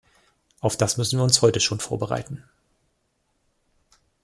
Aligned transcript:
Auf 0.61 0.77
das 0.77 0.97
müssen 0.97 1.19
wir 1.19 1.23
uns 1.23 1.43
heute 1.43 1.59
schon 1.59 1.79
vorbereiten. 1.79 2.43